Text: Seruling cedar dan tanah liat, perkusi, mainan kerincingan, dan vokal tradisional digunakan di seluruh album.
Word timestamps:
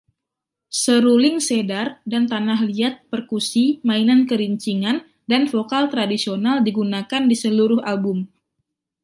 Seruling 0.83 1.35
cedar 1.47 1.87
dan 2.11 2.23
tanah 2.31 2.59
liat, 2.71 2.93
perkusi, 3.13 3.65
mainan 3.87 4.19
kerincingan, 4.29 4.97
dan 5.29 5.41
vokal 5.53 5.83
tradisional 5.93 6.57
digunakan 6.67 7.23
di 7.29 7.35
seluruh 7.43 7.79
album. 7.91 8.19